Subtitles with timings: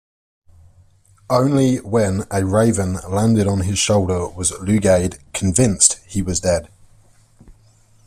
[1.29, 6.69] Only when a raven landed on his shoulder was Lugaid convinced he was dead.